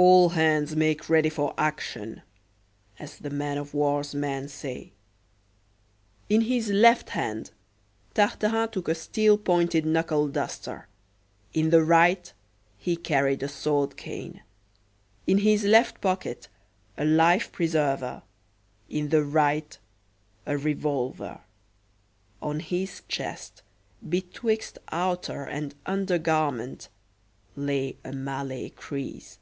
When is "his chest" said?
22.60-23.64